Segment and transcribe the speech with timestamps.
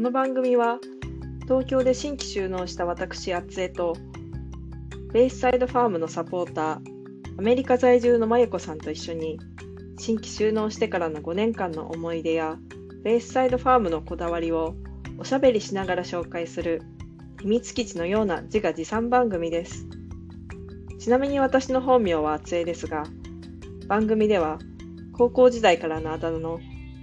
[0.00, 0.78] この番組は
[1.42, 3.94] 東京で新規就農した私あつえと
[5.12, 6.78] ベイスサイドファームのサポーター
[7.38, 9.38] アメリカ在住のまゆこさんと一緒に
[9.98, 12.56] 新規就農してからの5年間の思い出や
[13.04, 14.74] ベイスサイドファームのこだわりを
[15.18, 16.80] おしゃべりしながら紹介する
[17.42, 19.86] 秘密基地のような自画自賛番組です。
[20.98, 23.04] ちなみに私の本名はあつえですが
[23.86, 24.60] 番組では
[25.12, 26.58] 高校時代からのあだ名の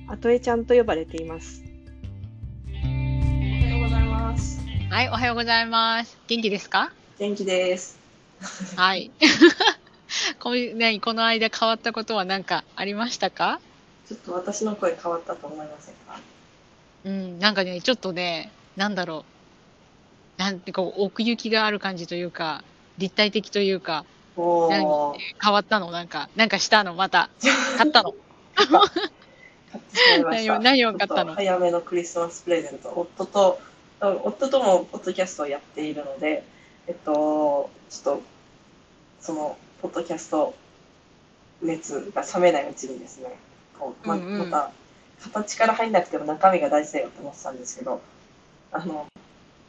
[0.07, 1.66] あとえちゃんと呼ばれています。
[4.97, 6.17] はい、おはようございます。
[6.25, 6.91] 元気ですか？
[7.19, 7.99] 元気です。
[8.75, 9.11] はい。
[10.41, 13.59] こね、この間変わったことは何かありましたか？
[14.07, 16.19] ちょっと私の声変わったと思いませんか？
[17.05, 19.23] うん、なんかね、ちょっとね、なんだろ
[20.39, 20.41] う。
[20.41, 22.63] なんていうか、奥行きがある感じというか、
[22.97, 24.03] 立体的というか、
[24.35, 24.67] お
[25.39, 25.91] 変わったの？
[25.91, 26.95] なんか、なんかしたの？
[26.95, 27.29] また。
[27.77, 28.15] 買ったの？
[28.55, 28.67] 買っ
[29.79, 30.57] てしまいました。
[30.57, 31.35] 何を買ったの？
[31.35, 32.91] 早めのクリスマスプレゼント。
[32.95, 33.59] 夫と
[33.99, 36.43] 夫ともポッドキャストをやっているので
[36.87, 38.21] えっとちょっと
[39.19, 40.55] そのポッドキャスト
[41.61, 43.35] 熱が冷めないうちにですね
[43.79, 44.71] こうままた
[45.23, 48.01] 形から入んなくても中身が大事だよって思ってたんですけど
[48.71, 49.07] あの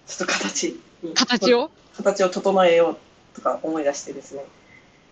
[0.06, 1.70] ちょっと形に形を？
[1.96, 2.96] 形を整えよう
[3.34, 4.44] とか思い出してですね。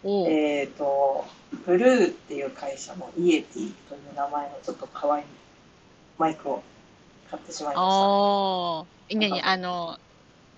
[0.05, 1.25] えっ、と、
[1.67, 5.25] ブルーっていう会社のイエティという名前のちょっと可愛い
[6.19, 6.63] マイクを
[7.31, 8.85] 買ってしまいましああ。
[9.11, 9.43] 何？
[9.43, 9.99] あの、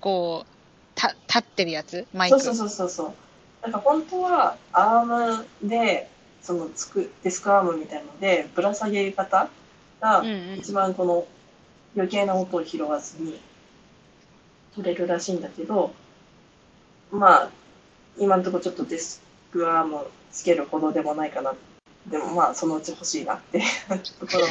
[0.01, 0.51] こう、
[0.95, 2.07] た、立ってるやつ？
[2.13, 2.39] マイク？
[2.39, 2.45] た。
[2.45, 3.15] そうそうそうそうそう。
[3.63, 6.09] なんか本当はアームで、
[6.43, 9.49] そのつくデスクアームみたいので、ぶら下げ方
[10.01, 10.25] が。
[10.57, 11.27] 一番この
[11.97, 13.41] 余計な音を拾わずに
[14.75, 15.93] 取れるらしいんだけど、
[17.11, 17.51] まあ、
[18.19, 21.55] 今のところちょっとデスクアームつけるほどでもないかな。
[22.07, 23.61] でもまあ、そのうち欲しいなって
[24.21, 24.47] ところ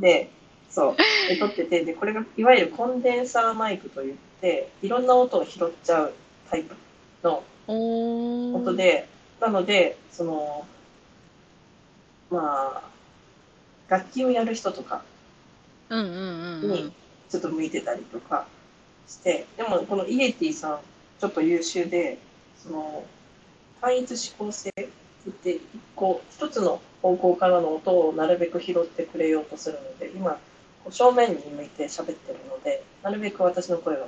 [0.00, 0.30] で、
[0.70, 0.96] そう、
[1.28, 6.14] で撮ってて、で、これがいわゆるコンデンサーマイクといって、いろんな音を拾っちゃう
[6.50, 6.74] タイプ
[7.22, 9.08] の音で、
[9.40, 10.66] なので、その、
[12.30, 12.88] まあ、
[13.88, 15.02] 楽器をやる人とか、
[15.88, 16.92] うんうんうんうんに。
[17.28, 18.46] ちょっと向いてたりとか
[19.06, 20.80] して、でもこのイエティさん、
[21.20, 22.18] ちょっと優秀で、
[22.62, 23.04] その、
[23.80, 24.88] 単一指向性って
[25.26, 25.62] 言って、一
[25.94, 30.38] 個、一つの方向からの音をなるべく拾ってくれようとするので、今、
[30.90, 34.06] 正面に向いて喋ってるので、なるべく私の声は、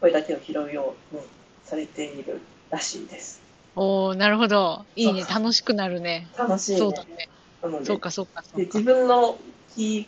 [0.00, 1.22] 声だけを拾うように
[1.64, 3.40] されているらしいです。
[3.76, 4.84] おおなるほど。
[4.94, 5.24] いいね。
[5.24, 6.28] 楽しくなるね。
[6.36, 6.78] 楽しいね。
[6.78, 7.28] そうだね。
[7.84, 8.80] そうか、そうか、そで自。
[8.82, 9.38] 分の
[9.76, 10.06] 聞い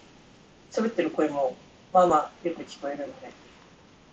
[0.70, 1.56] 喋ってる声も、
[1.92, 3.32] まあまあよく聞こえるので、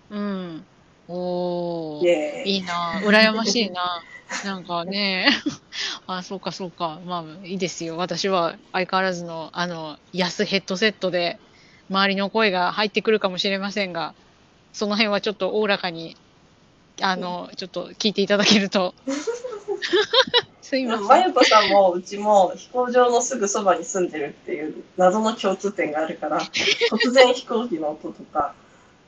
[0.09, 0.67] うん。
[1.07, 2.09] おイー。
[2.09, 3.01] エーイいいな。
[3.03, 4.01] 羨ましいな。
[4.45, 5.27] なんかね。
[6.07, 7.01] あ、そうか、そうか。
[7.05, 7.97] まあ、いいですよ。
[7.97, 11.41] 私は相変わらずの、あの、安ヘッドセットで、
[11.93, 14.15] 周りの声が入ってくるかもしれませんが、
[14.73, 16.17] その辺はちょっとおおらかに、
[16.99, 18.95] あの、ちょっと聞いていただけると。
[20.61, 21.03] すいでません。
[21.03, 28.53] もまゆこさんもうちも飛行場のすぐそばに住んでるっていう謎の共通点があるから、突然飛行機の音とか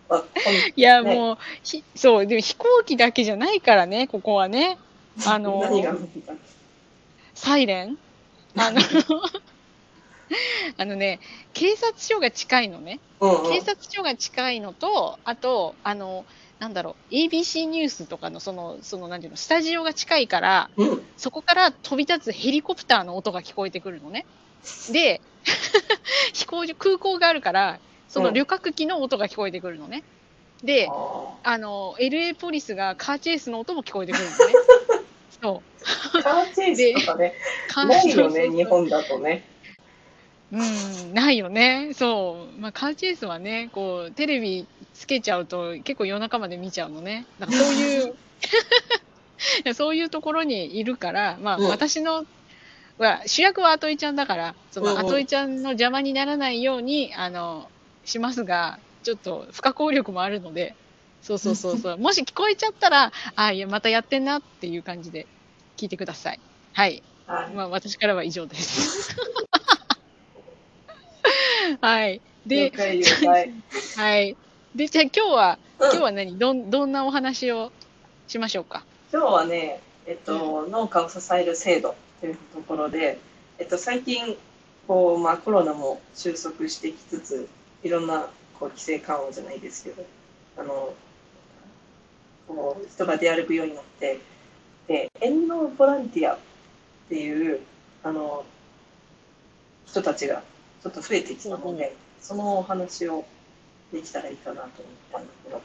[0.75, 4.77] いや、ねもう、ひそう、でも飛行機だけじゃないからね、ここはね。
[5.25, 5.63] あんの
[7.33, 7.97] サイレン？
[8.57, 8.81] あの、
[10.77, 11.19] あのね、
[11.53, 12.99] 警察署が近いのね。
[13.19, 16.25] うんうん警察署が近いのと、あと、あの、
[16.59, 24.25] なんだろう、ABC ニュースとかの、その、その、なんていうの、スタジオが近いから、うんそこから飛び立つヘリコプターの音が聞こえてくるのね。
[24.91, 25.21] で、
[26.33, 30.03] 飛行場、空港があるから、その旅客機の音が聞こえてくるのね。
[30.63, 34.35] で、ああの、LA ポリスがカーチェイスの音も聞こえてくるのね。
[35.41, 36.17] そう。
[36.17, 37.33] ーカーチェイスとかね、
[37.75, 39.43] ないよね、日本だとね。
[40.51, 41.91] うん、ないよね。
[41.93, 42.61] そう。
[42.61, 47.25] まあ、カーチェイスはね、こう、テレビつけちゃうと結構夜中まで見ちゃうのね。
[47.39, 48.15] だからそういう、
[49.73, 52.25] そういうところにいるから、まあ、うん私の、
[52.97, 57.69] は主役はアトイちゃんだから、そのアトイちゃんの邪魔にならないように、あの、
[58.05, 60.75] しますが、ちょっと不可抗力もあるので、
[61.21, 61.97] そうそうそうそう。
[61.99, 65.27] もし聞こえちゃったら、あ、いや、またやってんなっていう感じで
[65.77, 66.39] 聞いてください。
[66.73, 67.03] はい。
[67.25, 67.53] はい。
[67.53, 69.15] まあ、私からは以上です。
[71.81, 72.21] はい。
[72.45, 72.71] で。
[73.95, 74.35] はい。
[74.75, 76.37] で、じゃあ今日は、うん今日は何？
[76.39, 77.71] どん、どんなお話を
[78.27, 78.85] しましょうか？
[79.11, 83.19] 今日はね、えっと、農家を支える制度というところで、
[83.59, 84.37] えっと、最近、
[84.87, 87.49] こう、まあ、コロナも収束してきつつ、
[87.83, 88.29] いろんな、
[88.59, 90.05] こう、規制緩和じゃないですけど、
[90.57, 90.93] あの、
[92.47, 94.19] こう、人が出歩くようになって、
[94.87, 96.37] で、遠農ボランティアっ
[97.09, 97.59] ていう、
[98.03, 98.45] あの、
[99.87, 100.41] 人たちが
[100.85, 103.25] ちょっと増えてきたので、そのお話を
[103.91, 105.61] できたらいいかなと思ったんだけど。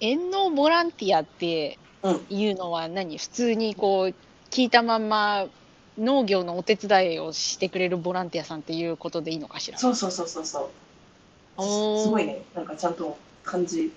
[0.00, 3.18] 遠農ボランティアってうんいうのは何？
[3.18, 4.14] 普通にこう
[4.50, 5.44] 聞いたまんま
[5.98, 9.76] 農業のお手伝いをしてくれるボランティアさんっていうことでいいのかしら？
[9.76, 10.70] そうそうそうそうそ
[11.58, 11.62] う。
[11.62, 12.40] すすごいね。
[12.54, 13.92] なんかちゃんと漢字。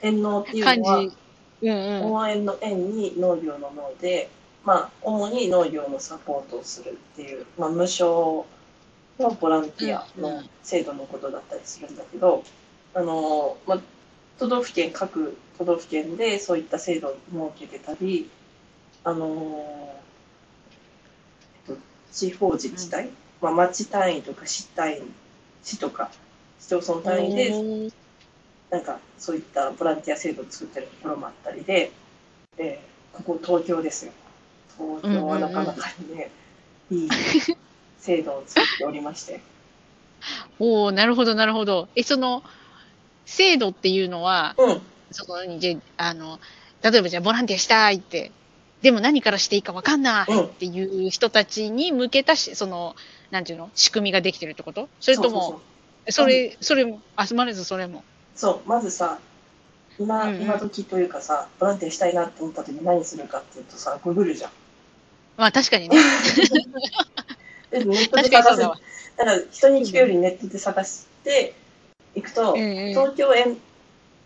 [0.00, 1.10] 遠農っていう感のは、じ。
[1.62, 2.12] うんうん。
[2.12, 4.30] 応援の縁に農業の農で、
[4.64, 8.44] まあ、主に農業のサポートをするっていう、まあ、無償
[9.18, 12.44] のボランティアの制度のことだったりするんだけど、
[12.94, 13.80] あの、まあ、
[14.38, 17.16] 都道府県、各都道府県でそういった制度を
[17.54, 18.30] 設けてたり、
[19.04, 19.94] あの、
[21.66, 21.80] えっと、
[22.12, 23.10] 地方自治体、
[23.40, 25.02] まあ、町単位とか市単位、
[25.64, 26.10] 市とか
[26.60, 27.90] 市町村単位で
[28.70, 31.92] なんかそういったボランティア制度を作ってるところもあったりで、
[32.58, 34.12] えーここ東京ですよ。
[34.78, 36.30] 東京はなかなかにね、
[36.90, 37.08] いい
[37.98, 39.40] 制度を作っておりまして。
[40.58, 41.88] おーなるほど、なるほど。
[41.96, 42.42] え、その、
[43.24, 44.80] 制度っていうのは、うん、
[45.10, 46.38] そこに、じゃあの、
[46.82, 48.32] 例えばじゃあボランティアしたいって、
[48.82, 52.96] でも何からしていいかわかんないうんっていう人たちに向けたし、その、
[53.30, 54.88] なんていうの、仕組みができてるってこと？
[55.00, 55.60] それとも、
[56.08, 58.04] それ、それも、あ、すまれずそれも。
[58.34, 59.18] そうそうまずさ、
[59.98, 64.50] 今、うんうん今時というかさ、ボランティアしたいなって思った時に何するかっていうとさ、ググるじゃん。
[65.36, 65.96] まあ確かにね。
[67.70, 68.58] でネットで探す。
[68.58, 68.68] だ。
[69.16, 71.54] から人に聞くよりネットで探して
[72.14, 73.58] いくと、うんうん東京園、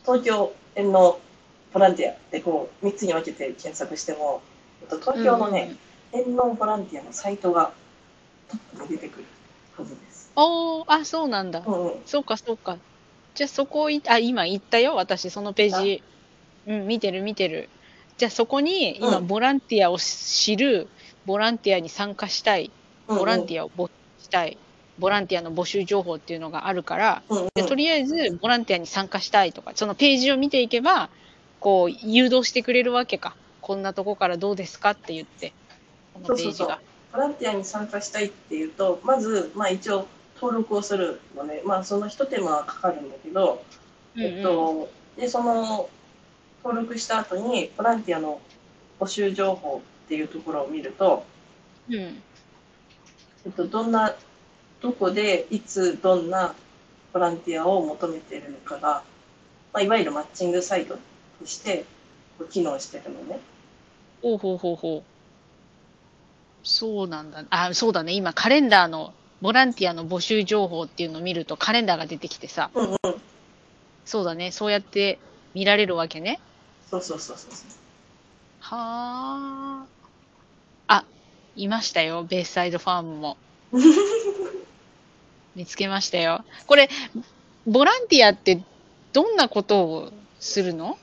[0.02, 1.20] 東京園の
[1.72, 4.42] ボランティアでこう、3つに分けて検索しても、
[4.82, 5.76] えっと東京のね、
[6.12, 7.72] 園農ボランティアのサイトが
[8.48, 9.24] トップに出てくる
[9.76, 10.32] はずです。
[10.36, 11.62] おー、あ、そうなんだ。
[11.66, 12.02] うんうん。
[12.06, 12.78] そうか、そうか。
[13.34, 16.02] じゃあそこい、あ、今行ったよ、私、そのページ。
[16.66, 17.68] うん、見てる、見てる。
[18.18, 20.88] じゃあそこに、今、うんボランティアを知る、
[21.26, 22.70] ボランティアに参加したい、
[23.08, 24.56] ボランティィアを募集したい、
[24.99, 27.23] ボランティアの募集情報っていうのがあるから、
[27.55, 31.11] でとりあえず、ボランティアに参加したいとか、そのページを見ていけば、
[31.58, 33.34] こう、誘導してくれるわけか。
[33.61, 35.52] こんなとこからどうですかって言って、
[36.14, 36.81] このページが。
[37.12, 40.06] ボランティアに参加したいっていうと、まず、まあ一応
[40.40, 43.64] 登録をするので、まあその一手間はかかるんだけど、
[44.14, 44.32] うんうん。
[44.32, 45.88] えっと、で、その、
[46.62, 48.40] 登録した後に、ボランティアの
[49.00, 51.24] 募集情報っていうところを見ると、
[51.88, 52.22] うん
[53.46, 54.14] えっと、どんな、
[54.80, 56.54] どこで、いつ、どんな
[57.12, 59.04] ボランティアを求めているのかが、
[59.72, 60.98] まあ、いわゆるマッチングサイト
[61.38, 61.84] として、
[62.38, 63.38] こう機能してるのね。
[64.20, 65.02] ほうほうほうほう。
[66.64, 67.44] そうなんだ。
[67.50, 68.14] あ、そうだね。
[68.14, 72.98] 今、カレンダーの、ボランティアの募集情報っていうのを見ると、カレンダーが出てきてさ、うんうん。
[74.04, 74.50] そうだね。
[74.50, 75.20] そうやって
[75.54, 76.40] 見られるわけね。
[76.90, 77.50] そうそうそうそう。
[78.60, 79.95] はあ。
[80.88, 81.04] あ、
[81.56, 82.24] いましたよ。
[82.24, 83.36] ベースサイドファームも。
[85.54, 86.44] 見つけましたよ。
[86.66, 86.88] これ、
[87.66, 88.62] ボランティアって
[89.12, 90.98] どんなことをするの？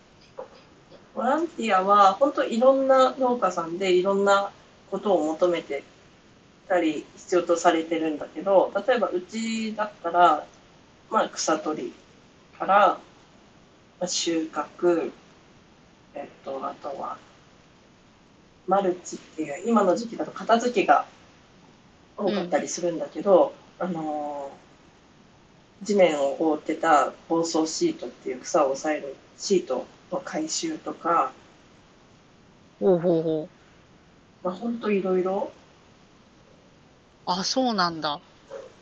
[1.15, 4.51] ボランティアは、本当いろんな農家さんでいろんな
[4.91, 5.83] ことを求めて
[6.67, 10.45] たり、必要とされてるんだけど、例えばうちだったら、
[11.09, 11.93] まあ草取り
[12.57, 12.99] から、
[13.99, 15.11] まあ、収穫、
[16.15, 17.17] えっと、あとは、
[18.67, 21.05] マルチっていう、今の時期だと片付けが
[22.17, 24.33] 多かったりするんだけど、あのー
[25.83, 31.33] 地面を覆ってた防草シートっていう草を抑えるシートの回収とか、
[32.79, 33.49] ほうほうほ
[34.43, 34.45] う。
[34.45, 35.51] まあ、ほんといろいろ、
[37.25, 38.19] あ、そうなんだ。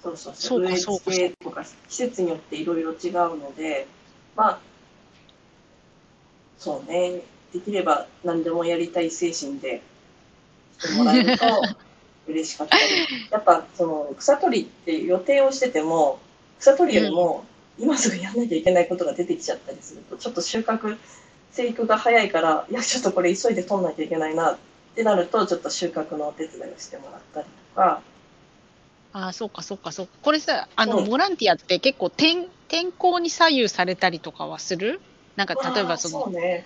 [0.03, 3.87] そうそうそうか植えそうか付けとか季節によっていろいろ違うので、
[4.35, 4.59] まあ、
[6.57, 7.21] そうね、
[7.53, 9.81] できれば何でもやりたい精神で
[10.79, 11.45] してもらえると
[12.27, 12.83] 嬉しかったり、
[13.29, 16.19] やっぱその草取りって予定をしてても、
[16.59, 17.43] 草取りよりも
[17.79, 20.97] 今すぐやんなきゃいけないことが出てきちゃったりすると、ちょっと収穫、
[21.51, 24.57] 生育が早いから、いや、ちょっとこれ急いで取んなきゃいけないなっ
[24.95, 28.01] てなると、ちょっと収穫のお手伝いをしてもらったりとか、
[29.13, 30.13] あ、そうかそうかそうか。
[30.21, 35.01] これさ、あの、うんボランティアって結構天、天候に左右されたりとかはする？
[35.35, 36.65] なんか例えばその、ね。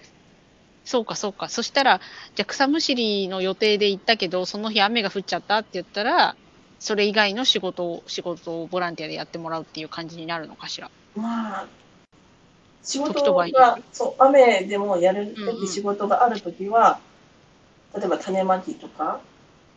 [0.86, 1.50] そうかそうか。
[1.50, 2.00] そしたら、
[2.36, 6.38] じゃあ草むしりの予定で行ったけど、その日雨が降っちゃったって言ったら、
[6.80, 10.92] それ以外の仕事を、仕事をボランティアでやってもらうっていう感じになるのかしら？
[11.15, 11.68] まあ、
[12.84, 17.00] 仕事がる、そう、雨でもやるうんうん時仕事があるときは、
[17.96, 19.22] 例えば種まきとか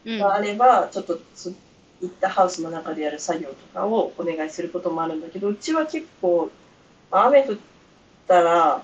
[0.04, 0.18] うん。
[0.18, 1.54] があれば、ちょっとつ
[2.02, 6.50] いったハウスの中でやる作業とかをお願いすることもあるんだけど、うちは結構、
[7.10, 7.56] まあ雨降っ
[8.26, 8.82] たら、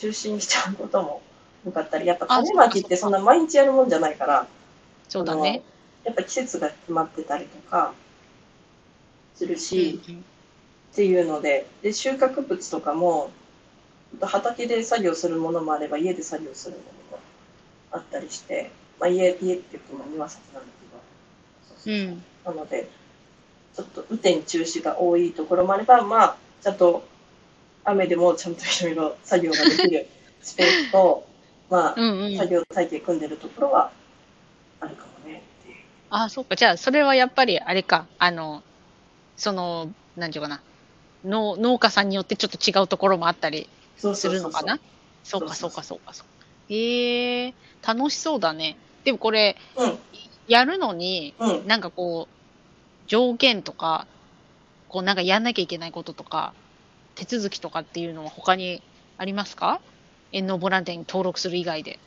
[0.00, 1.20] 中止にしちゃうことも
[1.66, 4.46] 多かったり、やっぱ種まきってそんな毎日やるもんじゃないから、
[5.08, 5.62] そうだね。
[6.04, 7.92] やっぱ季節が決まってたりとか
[9.34, 10.24] するうんし、うん
[10.92, 13.30] っていうのでで収穫物とかも
[14.20, 17.22] 畑で作業するものもあれば家で作業するものも
[17.92, 21.00] あったりして、まあ、家家って言っても庭先なんだけど
[21.68, 22.56] そうそうそううん。
[22.56, 22.88] なので
[23.76, 27.04] ちょっと雨天中止が多いところもあればまあちゃんと
[27.84, 30.08] 雨でもちゃんといろいろ作業ができる
[30.42, 31.26] スペースと
[31.70, 32.36] まあうんうん。
[32.36, 33.90] 作業体系組んでるところは
[34.80, 35.76] あるかもねっていう。
[36.10, 36.56] あ、そうか。
[36.56, 38.06] じゃあ、それはやっぱり、あれか。
[38.18, 38.62] あの、
[39.36, 40.60] その、なんていうかな。
[41.24, 43.68] 農農家さんによってちょっと違うところもあったり
[43.98, 44.80] するのかな？
[45.22, 46.46] そうか、そそうか、そうか、そうか。
[46.70, 47.54] ええ
[47.86, 48.76] 楽しそうだね。
[49.04, 49.98] でもこれ、うん
[50.48, 54.06] やるのに、うんなんかこう、条件とか、
[54.88, 56.54] こうなんかやんなきゃいけないこととか、
[57.26, 58.82] 手続きとかっていうのは他に
[59.18, 59.80] ありますか？
[60.32, 61.98] 遠農ボランティアに登録する以外で。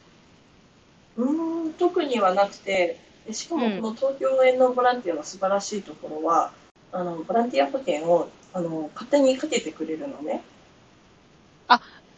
[1.17, 6.51] うーん特にはなくてでしかもうんこの東京園のボランティアの素晴らしいところは
[6.91, 10.41] あのボランティア保険をあの勝手にかけてくれるのね。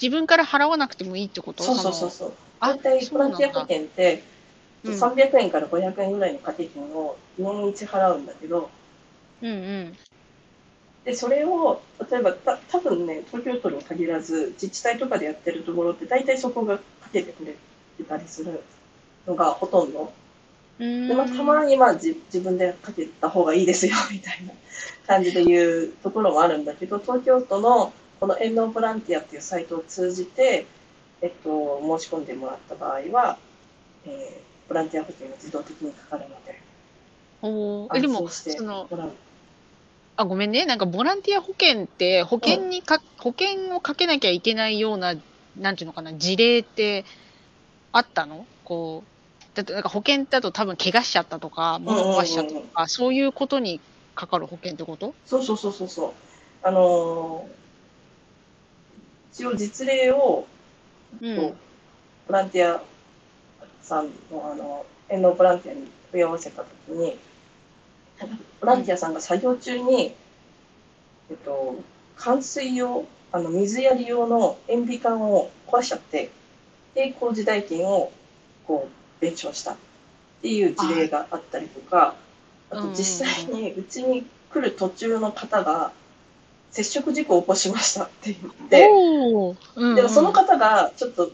[0.02, 1.64] 自分から払わなくてもいいってこと？
[1.64, 2.34] そうそうそうのそう。
[2.60, 4.24] あ大体ボランティア保険って
[4.84, 8.70] うん300円から500円ぐらいの掛け金を年一払うんだけど
[9.42, 9.98] うんうん。
[11.06, 11.82] でそれを
[12.12, 16.84] 例えばた多分ね東京都に限らず自治体とかでやってるところって大体そこがか
[17.14, 17.56] けてくれ
[17.98, 18.62] てたりする
[19.28, 20.12] のがほとんど。
[20.78, 24.52] でまあ、たまにまあ自自分でかけた方がいいですよみたいな
[25.08, 30.66] 感じで言うところもあるんだけど東京都のこの遠農ボランティアっていうサイトを通じて、
[31.22, 33.38] えっと、申し込んでもらった場合は、
[34.06, 36.62] えーボランティア保険が自動的にかかるので
[37.42, 37.98] おー。
[37.98, 39.12] えでもそのもらう
[40.18, 40.66] あごめんね。
[40.66, 45.16] なんかボランティア保険って保険にか、保険をかけなきゃいけないような
[45.58, 47.06] なんていうのかな事例って
[47.92, 48.46] あったの？
[48.64, 53.80] こうだってなんか保険だと多分怪我しちゃったとか物壊しちゃったとか、そういうことに
[54.16, 55.14] かかる保険ってこと？
[55.26, 56.12] そうそうそうそうそう。
[56.64, 57.56] あのー
[59.34, 60.48] 一応実例を
[61.22, 61.36] うん。
[61.36, 61.54] ボ
[62.30, 62.82] ランティア
[63.82, 67.18] さんのあの遠農ボランティアに問い合わせたときに、
[68.62, 70.16] ボランティアさんが作業中に、
[71.30, 71.76] えっと、
[72.18, 76.32] 冠水用、あの水やり用の塩ビ管を壊しちゃって、
[76.94, 78.12] で、工事代金を
[78.66, 79.76] こう弁償したっ
[80.42, 82.16] ていう事例があったりとか、
[82.70, 85.92] あと実際にうちに来る途中の方が
[86.72, 88.88] 接触事故を起こしましたって言って、
[89.76, 89.96] うんうん。
[89.96, 91.32] でもその方がちょっと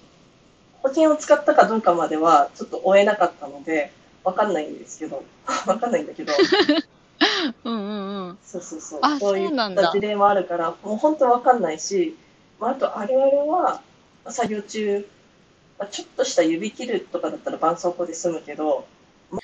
[0.82, 3.92] 保険を使ったかどうかまではちょっと追えなかったので
[4.24, 5.24] わかんないんですけど。
[5.68, 6.34] わかんないんだけど。
[7.64, 8.38] うんうんうん。
[8.44, 9.00] そうそうそう。
[9.02, 9.84] あそういそうなんだ。
[9.84, 12.16] った事例もあるからもう本当わかんないし、
[12.60, 13.82] まあ、あとあれあれは
[14.28, 15.08] 作業中
[15.80, 18.86] まあちょっとした指切るとかだったら絆創膏で済むけど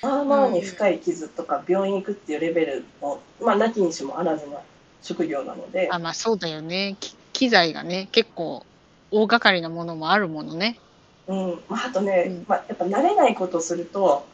[0.02, 4.60] まあまあに深い傷とか病院行くっていうレベルも、まあ、なきにしもあらずな
[5.02, 5.88] 職業なので。
[5.90, 6.96] あまあそうだよね。
[7.00, 8.64] き機材がね結構
[9.10, 10.78] 大掛かりなものもあるものね。
[11.26, 11.60] うん。
[11.68, 12.44] まあ、あとね、うん。
[12.46, 14.26] まあ、やっぱ慣れないことをすると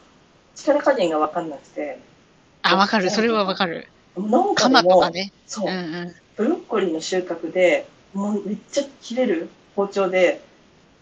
[0.55, 1.99] 力加減が分かんなくて。
[2.61, 3.09] あわかる。
[3.09, 3.87] それはわかる。
[4.17, 5.31] 農家鎌でもとかね。
[5.45, 5.69] そう。
[5.69, 6.15] うんうん。
[6.35, 10.41] ブロッコリーの収穫でもうめっちゃ切れる包丁で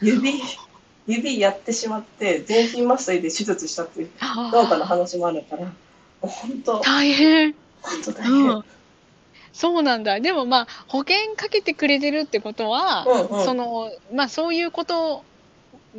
[0.02, 0.42] 指
[1.08, 5.72] 指やってしまって全身麻酔で手術したっていう農家の話もあるから
[6.22, 7.56] 本当大変。
[7.82, 8.64] 本当大変、うん、
[9.52, 10.20] そうなんだ。
[10.20, 13.46] でもまあ、保険かけてくれてるってことは、うんうん。
[13.46, 15.24] その、まあそういうこと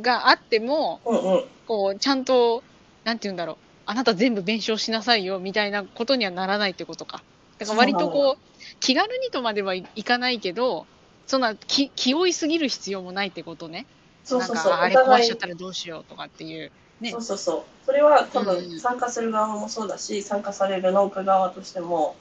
[0.01, 1.43] があっても、うんうん。
[1.67, 2.63] こう、ちゃんと、
[3.05, 3.57] なんて言うんだろう。
[3.85, 7.21] あなた全部弁償しなさいよ、みたいなことにはならないってことか。
[7.59, 10.87] だから割とこう、気軽にとまではいいかないけど、
[11.27, 13.85] そんな気気負いすぎる必要もないってことね。
[14.23, 16.71] そうそうそうあれ壊しちゃったらどうしようとかっていう。
[16.99, 22.15] ねそうそうそうそれは多うん分参加する側もそうだし、参加される農家側としても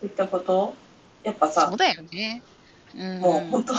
[0.00, 0.74] そういったこと
[1.22, 2.42] やっぱさそうだよね。
[2.96, 3.20] うん。
[3.20, 3.74] もう本当、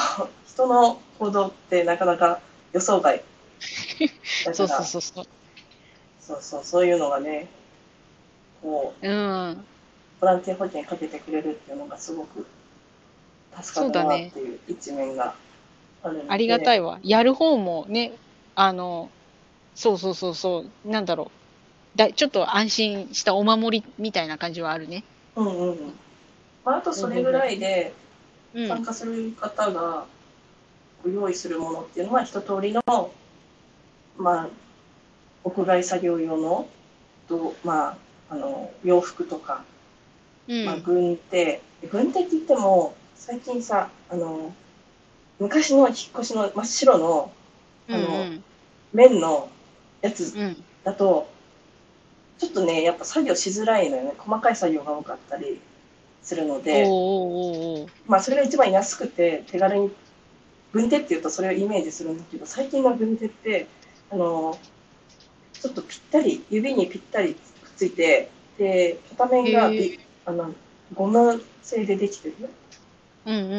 [0.48, 2.40] 人の行動ってなかなか
[2.72, 3.22] 予想外。
[4.46, 5.26] だそうそうそうそう。
[6.26, 7.48] そうそう、そういうのがね、
[8.62, 9.66] こう、うん。
[10.20, 12.46] ボランティア保険かけてくれるっていうのがすごく
[13.62, 15.36] 助かるなっていう一面が
[16.02, 16.30] あるので。
[16.30, 16.78] ありがたい。
[16.78, 17.00] いわ。
[17.04, 18.14] やる方もね、
[18.56, 19.10] あの、
[19.76, 21.32] そうそうそうそう、なんだろ
[21.96, 21.98] う。
[21.98, 25.04] だちょっと安心したお守りみたいな感じはあるね。
[25.36, 25.94] うんうんうん。
[26.66, 27.94] まあ、あとそれぐらいで
[28.54, 28.68] うん。
[28.68, 30.06] 参加する方が
[31.04, 32.82] ご用意するものっていうのは一通りの、
[34.18, 34.50] まあ、
[35.46, 36.68] 屋外作業用の、
[37.30, 37.98] とまあ、
[38.30, 39.64] あの、洋服とか、
[40.48, 40.66] うん。
[40.66, 41.62] まあ、軍手。
[41.92, 44.54] 軍手って言っても最近さあの
[45.40, 47.32] 昔の引っ越しの真っ白の
[47.90, 48.44] あのうん
[48.94, 49.50] 綿の
[50.02, 50.42] やつうん。
[50.42, 51.28] うんだと
[52.38, 54.14] ちょっとねやっぱ作業しづらいのよね。
[54.20, 55.60] 細かい作業が多かったり
[56.22, 56.86] するので、
[58.08, 59.92] まあそれが一番安くて手軽に、
[60.74, 63.68] 軍手っていうとそれをイメージするんだけど、最近の軍手って、
[64.12, 64.60] あの、
[65.66, 67.40] ちょっとぴったり、指にぴったりくっ
[67.76, 68.30] ついて、
[68.60, 70.54] で、片面がび、へーあの、
[70.94, 72.36] ゴム製でできてる
[73.26, 73.56] うんうんうん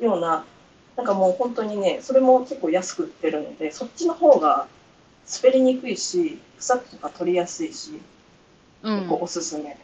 [0.00, 0.04] うん。
[0.04, 0.46] ような、
[0.96, 4.68] なんかもう本当にね、それも結構安く売ってるので、そっちの方が
[5.42, 8.00] 滑りにくいし、草とか取りやすいし、
[8.82, 9.76] うん結構、おすすめ。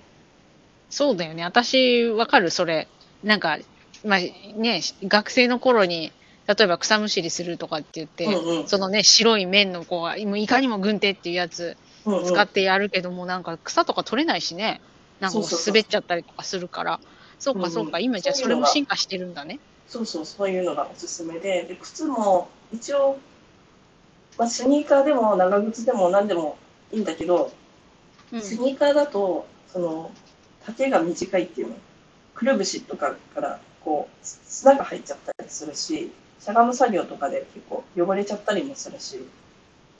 [0.88, 1.44] そうだよね。
[1.44, 2.88] 私、わかる、それ。
[3.22, 3.58] なんか、
[4.02, 6.10] まあね、学生の頃に、
[6.46, 14.80] 例えば草むしりするとかって言って、うんうんそのね、白い面のこう、もういかにも軍手っていうやつうんうん使ってやるけども、なんか草とか取れないしね。
[15.20, 17.00] なんか滑っちゃったりとかするから。
[17.38, 19.60] そううんうんかそうか、今じゃあそれも進化してるんだね。
[19.86, 23.18] そうそう、そういうのがおすすめで、で靴も一応、
[24.38, 26.56] まあ、スニーカーでも長靴でも何でも
[26.90, 27.52] いいんだけど、
[28.32, 28.40] うん。
[28.40, 30.10] スニーカーだと、その、
[30.66, 31.76] 丈が短いっていうの。
[32.34, 36.10] くるぶしとかから、こう、砂が入っちゃったりするし、
[36.44, 39.20] しゃがむ作業とかで結構汚れちゃったりもするし。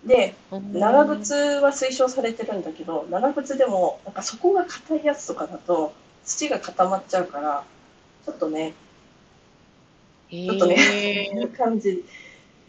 [0.04, 0.34] で、
[0.72, 5.92] 長靴は推奨されてるんだけど、長靴でも、なんか底が硬いやつとかだと、
[6.24, 7.64] 土が固まっちゃうから、
[8.26, 8.74] ちょっとね、
[10.28, 10.76] ちちょっとね、
[11.30, 12.04] そういう感じ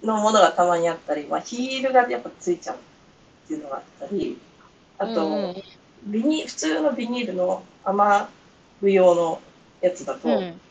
[0.03, 2.79] のものがたまにあったり、まあ、ヒールがやっぱついちゃうっ
[3.47, 4.37] ていうのがあったり、
[4.99, 5.55] あと、
[6.03, 8.27] ビニ普通のビニールの雨
[8.81, 9.41] 具用の
[9.81, 10.61] やつだと、うん。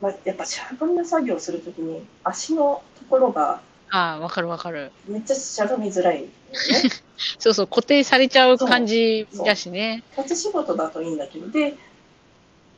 [0.00, 4.92] まあ、やっぱしゃがみ作業するときに足のところがああ、わかるわかる。
[5.06, 6.30] めっちゃしゃがみづらいのね。
[7.38, 10.02] そうそう、固定されちゃう感じだしね。
[10.16, 11.74] 立ち仕事だといいんだけど、で、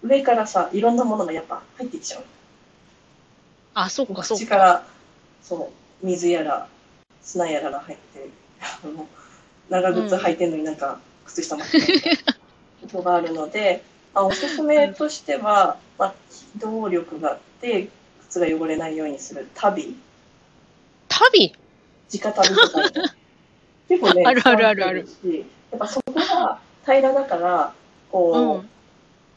[0.03, 2.25] 上からさ、いろんなものがやっぱ入ってきちゃう。
[3.75, 4.45] あ、そっかそっか。
[4.45, 4.87] 口から、
[5.43, 5.71] そ
[6.03, 6.69] う、水やら、
[7.23, 8.29] 砂やらが入って、
[8.61, 9.09] あの
[9.69, 12.17] 長靴履いてんのになんか、靴下巻いて
[12.83, 13.83] ことがあるので、
[14.15, 17.91] あおすすめとしては、まあ、機動力があって、
[18.23, 19.47] 靴が汚れないようにする。
[19.55, 19.95] 旅、
[21.09, 21.55] 旅
[22.11, 22.91] 直旅とか。
[22.91, 22.91] ね
[23.87, 25.07] 結構ね、 あるあるあるある。
[25.71, 27.75] やっぱそこが平らだから、
[28.11, 28.71] こう、うん。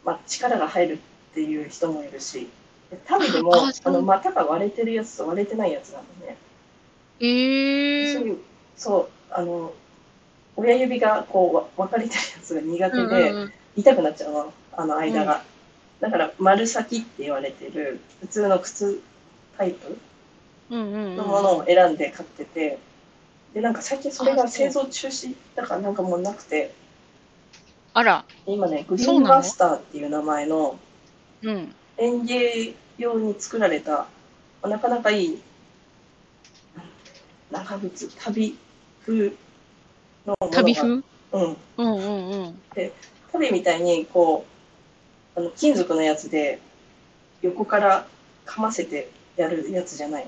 [0.06, 2.48] まあ、力が入るっていう人もいるし、
[2.90, 6.38] で旅でも、あの、股が割れてるやつと割れてないやつなのね。
[7.20, 8.38] ええそういう、
[8.78, 9.74] そう、あの、
[10.56, 13.54] 親指がこうわ分かれてるやつが苦手うんで、うんうん。
[13.76, 15.44] 痛くなっちゃうの、あの間が。
[16.04, 19.02] だから、丸先って言われてる、普通の靴
[19.58, 19.98] タイプ
[20.70, 22.78] うんうんのものを選んで買ってて、
[23.54, 26.74] で、なんか最近それが製造中止だからなんかもうなくて、
[27.94, 30.78] あら、今ね、グリーンマスターっていう名前の
[31.42, 31.74] うん。
[31.98, 34.08] 園芸用に作られた、
[34.62, 35.42] なかなかいい、
[37.50, 38.58] 長靴、旅
[39.06, 39.30] 風
[40.26, 40.58] のものが。
[40.58, 40.88] 旅風？
[40.90, 41.04] うん。
[41.32, 42.60] うんうんうん。
[43.32, 44.53] 旅みたいに、こう、
[45.36, 46.60] あの金属のやつで、
[47.42, 48.08] 横から
[48.46, 50.26] かませてやるやつじゃない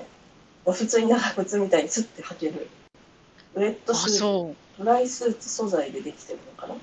[0.64, 0.72] の。
[0.72, 2.68] 普通に長靴みたいにスッて履ける。
[3.54, 4.56] ウェットあ、スーツ。
[4.78, 6.74] ドライスーツ素材でできてるのかな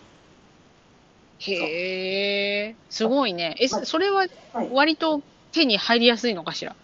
[1.40, 3.56] へえ、すごいね。
[3.60, 4.70] え、はいそれははい。
[4.72, 6.76] 割と手に入りやすいのかしら？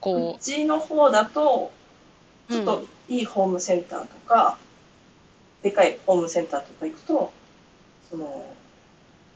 [0.00, 1.72] こうちの方だと、
[2.50, 2.52] う。
[2.52, 4.58] ちょっといいホームセンターとか、
[5.62, 7.32] でかいホームセンターとか行くと、
[8.10, 8.44] その、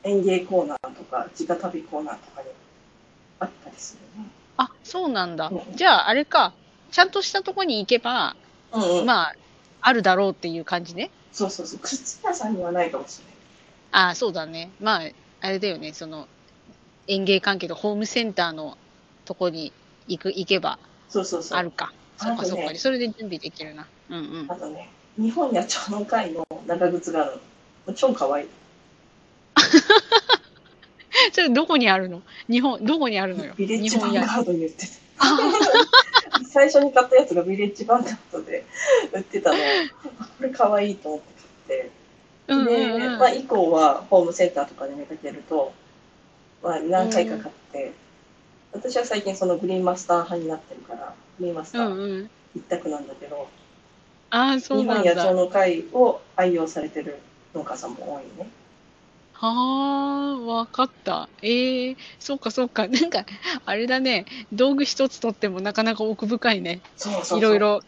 [0.05, 2.49] 園芸コーナーとか、直旅コーナーとかに
[3.38, 4.29] あったりするね。
[4.57, 5.77] あ、そうなんだうん。
[5.77, 6.55] じゃあ、あれか。
[6.91, 8.37] ちゃんとしたとこに行けば、
[8.73, 9.07] うんうん。
[9.07, 9.37] まあ、
[9.81, 11.11] あるだろうっていう感じね。
[11.33, 11.81] そうそうそう。
[11.81, 13.35] 靴屋さんにはないかもしれない。
[13.93, 14.71] ああ、そうだね。
[14.81, 15.11] まあ、
[15.41, 15.93] あれだよね。
[15.93, 16.29] その、
[17.07, 18.79] 園芸関係のホームセンターの
[19.25, 19.73] とこに
[20.07, 21.59] 行く、行けばそうそうそう。
[21.59, 21.93] あるか。
[22.17, 22.75] そっかそっか。
[22.75, 23.87] それで準備できるな。
[24.09, 24.55] うんうんあ。
[24.55, 24.88] とね、
[25.19, 27.41] 日本野鳥の会の長靴がある
[27.87, 27.95] の。
[27.95, 28.49] 超可愛い。
[31.33, 32.23] それどこにあるの？
[32.49, 33.55] 日本、どこにあるのよ？
[33.57, 34.23] ビレッジヴァンガ。
[34.23, 34.93] ードに売ってて。
[36.51, 38.65] 最初に買ったやつがビレッジヴァンガードで
[39.12, 39.62] 売ってたのこ
[40.41, 41.27] れ可愛いと思って
[41.69, 41.91] 買って。
[42.49, 45.73] うんうんで、うんまあ、以降はホームセンターとかで見かけると、
[46.62, 47.93] まあ、何回か買って、
[48.73, 52.31] 私は最近そのグリーンマスター派になってるから、グリーンマスターうんうん。
[52.55, 53.49] 一択なんだけど、
[54.31, 55.15] ああ、そう日なんだ。
[55.15, 57.19] 本野鳥の会を愛用されてる
[57.55, 58.51] 農家さんも多いね。
[59.44, 59.48] は
[60.38, 61.33] あ、わかった。
[61.42, 62.87] ええそうかそうか。
[62.87, 63.24] なんか、
[63.64, 64.24] あれだね。
[64.52, 66.85] 道具一つとってもなかなか奥深いね。
[66.96, 67.38] そうそうそう。
[67.38, 67.81] いろいろ。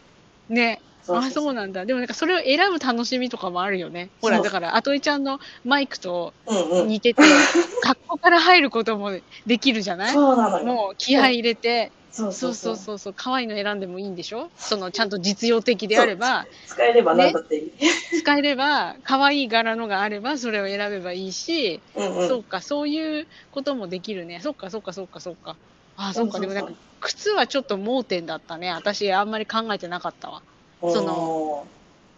[0.49, 0.83] ね。
[1.01, 1.87] そうあ、そうなんだ。
[1.87, 4.11] でもなんかそれを選ぶ楽しみとかもあるよね。
[4.21, 6.89] ほら、そうだから、あといちゃんのマイクとうんうん。
[6.89, 7.49] 似てて、
[7.81, 9.13] 格好から入ることも
[9.47, 10.13] できるじゃない？
[10.15, 10.65] そうなのよ。
[10.65, 12.77] もう気合い入れて、そうそそううそうう。
[12.77, 14.51] そそうそう、可愛いの選んでもいいんでしょ？
[14.57, 17.73] その、ちゃんと実用的であれば、 使えれば何だっていい。
[18.13, 22.29] 使えれば、可愛い柄のがあれば、それを選べばいいし、うんうん。
[22.29, 24.41] そうか、そういうこともできるね。
[24.41, 25.59] そっか、そっか、そっか、そっか。
[25.97, 28.71] ああ、そっか、でもなんか、靴はちょっと盲点だったね。
[28.71, 30.45] 私、あんまり考えてなかったわ。
[30.87, 31.71] そのの、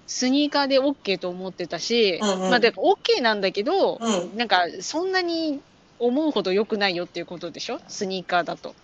[0.07, 2.85] スニーカーで OK と思ってたし、うんうんまあ、だから
[3.19, 4.37] OK なんだけど、うん。
[4.37, 5.63] なんか、そんなに
[5.99, 7.81] 思うほど良くないよっていうことでしょ？
[7.89, 8.77] スニーカーだと。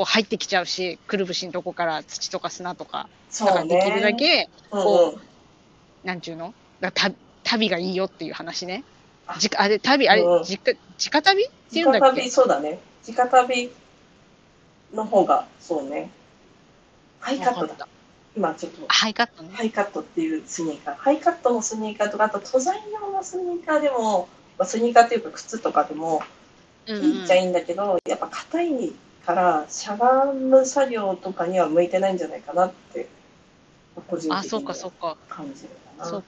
[0.00, 3.06] こう入ってきちゃうし、くるぶしのとこから土とか砂とか。
[3.38, 3.76] だからそうね。
[3.76, 5.20] できるだけ、うんこうん
[6.08, 6.54] なんちゅうの？
[6.80, 7.12] だた
[7.44, 8.82] 旅がいいよっていう話ね
[9.26, 9.36] あ。
[9.38, 11.44] じあれ、旅、あれうんうん、じか直旅？
[11.44, 12.22] って言うん直だっけ？
[12.22, 12.78] 旅、そうだね。
[13.06, 13.70] 直旅
[14.94, 16.10] の方が、そうね。
[17.18, 17.86] ハイカットだ。
[18.34, 19.50] 今ちょっと、ハイカットね。
[19.52, 20.96] ハイカットっていうスニーカー。
[20.96, 26.22] ハイカットのスニーカーとか、あと登山用のスニーカーでも、まあ、スニーカーっていうか靴とかでも
[26.86, 28.92] うんいいっちゃいいんだけど、やっぱ硬い
[29.34, 33.08] からしゃがむ作業とかには向いてないんじゃないかなって、
[34.08, 35.16] 個人的にあ、そうか、そうか。
[35.28, 36.22] 感じるかな。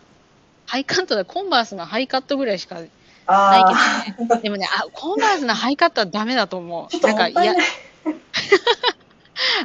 [0.66, 1.24] ハイカットだ。
[1.24, 2.90] コンバースのハイカットぐらいしかない
[3.26, 4.42] あけどね。
[4.42, 7.10] でもね、あ、コンバースのハイカットはダメだと思 ちょっとう。
[7.10, 7.54] なんか、いや。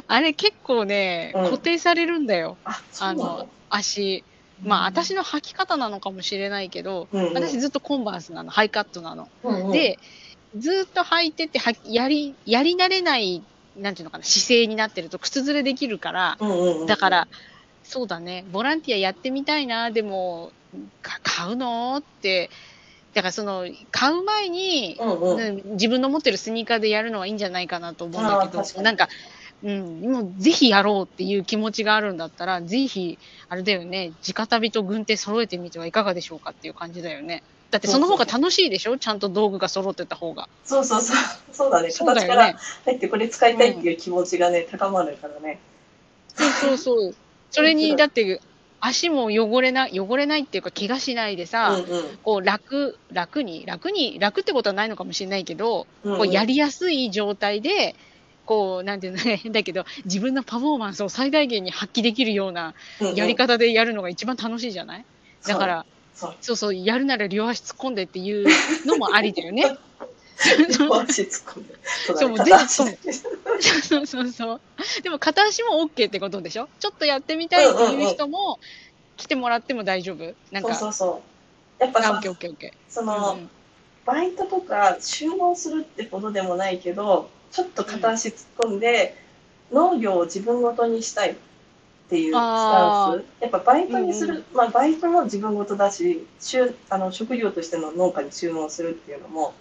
[0.08, 2.56] あれ結構ね、うん固定されるんだよ。
[2.64, 4.24] あ、あの、足。
[4.64, 9.28] まあ、私の履き方なのかもしれないけど、うんうん私ずっとコンバースなの、ハイカットなの。
[9.44, 10.00] うんうん、で、
[10.56, 13.42] ずっと履いてて、はやり、やり慣れない、
[13.76, 16.38] なんていうのかな、姿勢になってると靴ずれできるから、
[16.86, 17.28] だから、
[17.84, 20.52] そうだね、ボランティアやってみたいな、でも、
[21.02, 22.50] か買うのって、
[23.14, 29.08] だからその、買う前に、うんうん、うん自分の持ってるスニーカーでやるのはいいんじゃないかなと思うんだけど、なんか、
[29.64, 37.42] うん、もうぜひやろうっていう気持ちがあるんだったら、ぜひ、あれだよね、直旅と軍手揃えてみてはいかがでしょうかっていう感じだよね。
[37.70, 38.96] だってその方が楽しいでしょ？
[38.96, 40.48] ちゃんと道具が揃ってた方が。
[40.64, 41.16] そうそうそう、
[41.52, 42.54] そうだね、そうだ形から。
[42.86, 45.58] 入ってこれ使いたいっていう気持ちがね、高まるからね。
[46.34, 47.14] そうそうそう。
[47.50, 48.40] それに、だって、
[48.80, 52.18] 足も汚れない、汚れないっていうか、怪我しないでさ、うんうん。
[52.22, 56.18] こう楽、楽に、楽に、楽ってことはないのかもしれないけど、うんうん。
[56.18, 57.96] こうやりやすい状態で、
[58.46, 63.14] こう、なんていうのね、 だけど、自分のパフォーマンスを最大限に発揮できるようなうんうん。
[63.14, 65.04] やり方でやるのが一番楽しいじゃない？
[65.46, 65.86] だから、
[66.40, 68.46] そう、そうやるなら両足突っ込んでっていう
[68.86, 69.76] のもありだよね。
[70.78, 71.74] 両足突っ込んで。
[72.16, 72.36] そうも
[72.68, 74.06] そう。
[74.06, 74.60] そうそう。
[75.02, 76.68] でも片足も OK ってことでしょ？
[76.80, 78.58] ちょっとやってみたいっていう人も
[79.16, 80.34] 来てもらっても大丈夫？
[80.52, 81.22] なんか、そうそうそ
[81.80, 81.84] う。
[81.84, 82.72] やっぱあ、オッさケーオッケーオッケー。
[82.92, 83.50] その、うん
[84.06, 89.14] バイトとか収納するってことでもないけど、ちょっと片足突っ込んで、
[89.70, 91.36] 農業を自分ごとにしたい
[92.08, 93.42] っていうスタあンス。
[93.42, 99.52] やっぱバイトにする、うんまあバイトも自分ごとだし、収あの職業としての農家に収納するっていうのも、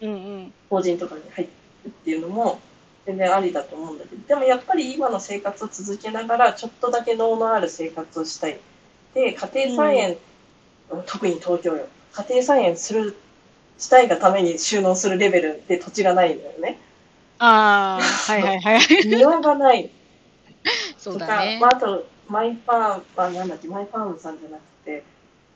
[0.00, 0.52] うんうん。
[0.68, 1.44] 法人とかに入
[1.84, 2.58] るっていうのも
[3.06, 8.58] 全然ありだと思うんだけど、でもやっぱり今の生活を続けながら、ちょっとだけ能のある生活をしたい。
[9.14, 10.16] で、家庭菜園、
[11.06, 11.86] 特に東京よ。
[12.14, 13.16] 家庭菜園する、
[13.78, 16.80] したいがために収納するレベルで土地がないんだよね。
[17.38, 18.80] ああ、はいはいはい。
[19.06, 19.90] 庭がない
[21.12, 21.58] そうとか、だね。
[21.60, 21.68] ま。
[21.68, 25.04] あ、あと、マイファーム、あ、なんだっけ、マイファームさんじゃなくて、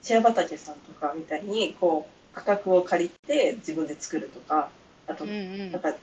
[0.03, 4.71] シェア畑さんとかみたいに、こう、価格を借りて自分で作るとか、
[5.09, 5.73] あとうんうん。
[5.73, 5.95] なんか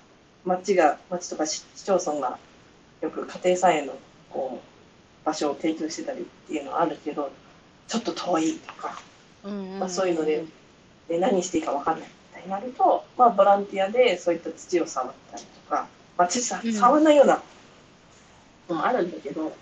[0.45, 2.39] 町が町とか市市町村が
[3.01, 3.93] よく家庭菜園の
[4.29, 7.31] こう場所を提供してたりっていうのはあるけど
[7.87, 8.99] ちょっと遠いとか
[9.43, 10.45] うんうんまあそういうので
[11.07, 17.41] で何していいか分かんないみたいになると、まあ、ボランティアでそういった土を触ったりとか、まあ、土触らないようなの
[18.73, 19.55] もあるんだけど、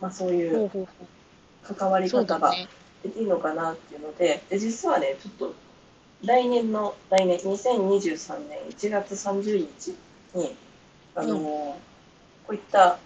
[0.00, 0.70] まあ、そういう
[1.62, 2.68] 関わり方がそうだね。
[3.02, 5.54] できるのかなっていうのでで実はねちょっと
[6.24, 9.94] 来年の来年2023年1月30日
[10.34, 10.56] に
[11.14, 11.88] あのーうん
[12.48, 12.98] こういった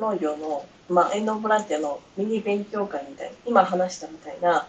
[0.00, 4.66] 農業の、まあ、園農ボランティアのミニ勉強会みたいな今話したみたいな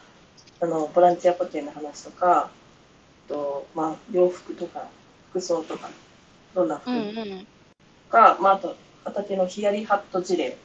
[0.59, 2.49] あのボランティア保険の話とかあ
[3.29, 4.89] と、まあ、洋服とか
[5.29, 5.89] 服装とか
[6.53, 7.47] どんな服うんうん。
[8.09, 10.57] か、まあ、あと畑のヒヤリハット事例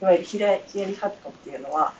[0.00, 1.92] いわゆるヒヤヒヤリハットっていうのは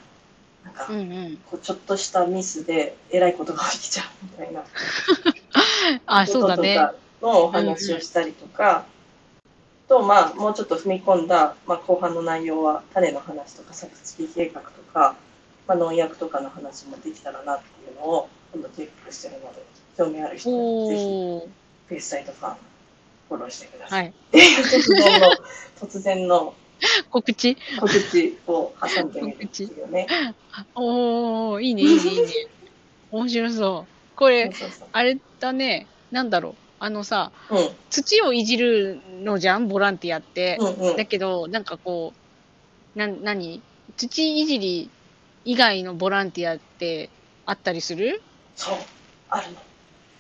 [0.65, 1.39] なんか、うんうん。
[1.51, 4.63] こうちょっとしたミスでえらいことが起きちゃうみたいな
[6.07, 6.77] あ、そうだね。
[6.77, 8.85] こととかのお話をしたりとか、
[9.89, 15.17] とまあもうちょっと踏み込んだ、まあ、後半の内容は種の話とか作付き計画とか、
[15.67, 19.63] まあ、農薬とかの話もできたらなっていうのを今度チェックしてるので
[19.97, 22.01] 興味ある人はぜひおー。
[22.01, 22.57] スサイトファン
[23.29, 23.97] フォローしてくださ。
[23.97, 24.09] はいい。
[24.09, 24.65] っていう
[25.81, 26.55] 突然の
[27.11, 27.57] 告知？
[27.81, 30.07] 告知を挟んでみるっていうね。
[30.75, 32.27] おー、いいね、いいね、いいね。
[33.11, 34.17] 面白そう。
[34.17, 36.55] これそう、そうそうあれだね、なんだろう。
[36.81, 37.69] あのさ、うん。
[37.91, 40.57] 土をいじるのじゃん、ボランティアって。
[40.61, 41.05] うんうんだ。
[41.05, 42.13] けど、なんかこ
[42.95, 43.61] う、な、何？
[43.97, 44.91] 土いじり
[45.45, 47.11] 以外のボランティアって
[47.47, 48.23] あったりする？
[48.55, 48.79] そう。
[49.31, 49.59] あるの？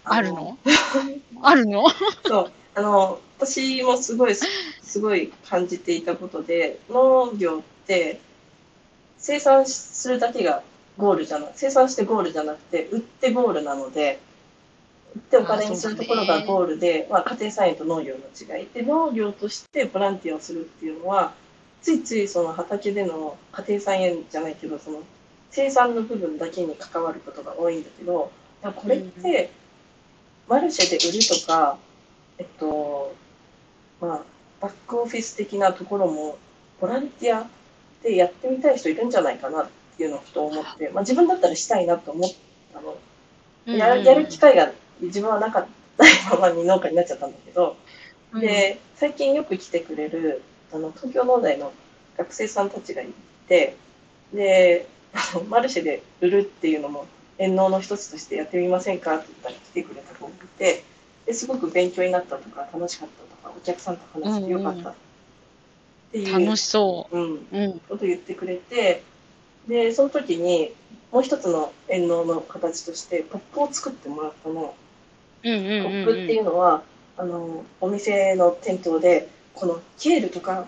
[0.04, 0.58] あるの
[1.42, 1.84] あるの？
[2.26, 2.52] そう。
[2.78, 8.20] あの、私もすごい、すごい感じていたことで、農業って、
[9.18, 10.62] 生産するだけが
[10.96, 14.20] ゴールじゃな生産してゴールじゃなくて、売ってゴールなので、
[15.16, 18.68] 売ってお金にするところがゴールで、まあ、家庭菜園と農業の違い。
[18.72, 21.34] で、農業としてボランティアをするっていうのは、
[21.82, 25.02] ついついその畑での家庭菜園じゃないけど、その
[25.50, 28.30] 生産の部分だけに関わることが多いんだけど、
[28.62, 29.50] これって、
[30.46, 31.76] マルシェで売るとか、
[32.38, 33.14] えっと、
[34.00, 34.22] まあ、
[34.60, 36.38] バックオフィス的なところも、
[36.80, 37.46] ボランティア
[38.02, 42.30] でやってみたい人いるんじゃないかなっていうのをふと思って、まあ、自分だったらしたいなと思っ
[42.72, 42.96] たの。
[43.66, 47.76] ややる機会が自分はなかったままに農家になっちゃったんだけど、
[48.32, 51.72] うん、で、最近よく来てくれる、あの、東京農大の
[52.16, 53.08] 学生さんたちがい
[53.48, 53.76] て、
[54.32, 57.06] で、あ のマルシェで売るっていうのも、
[57.38, 60.84] 遠農の一つとしてやってみませんかって言ったら来てくれた子がいて、
[61.28, 64.94] ですごく勉強になったとか、楽しかったとか、お客さんと話してよかったっ
[66.10, 67.38] ていう、楽しそうん、う。
[67.52, 67.80] うん。
[67.80, 69.02] こと言ってくれて、
[69.68, 70.72] で、その時に、
[71.12, 74.74] もう一つの遠農の形として、ポップを作ってもらったの。
[75.44, 76.82] うんうんポうんップっていうのは、
[77.18, 80.66] あの、お店の店頭で、このケールとか、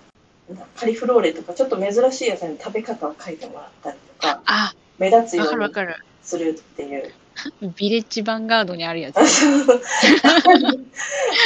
[0.76, 5.74] カリフローレとか、ちょっと珍しい野菜の食べ方を書いてもらったりとか、あ、目立つように。
[6.22, 7.14] するっていう。
[7.76, 9.16] ビレッジヴァンガードにあるやつ。